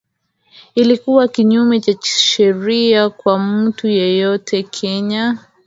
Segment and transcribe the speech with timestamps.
[0.75, 5.37] ilikuwa kinyume cha sheria kwa mtu yeyote Kenya